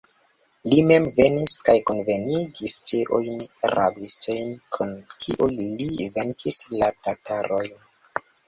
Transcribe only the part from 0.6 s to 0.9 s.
Li